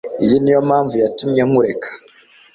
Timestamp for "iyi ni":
0.23-0.51